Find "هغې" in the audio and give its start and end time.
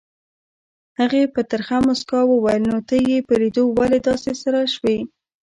0.99-1.23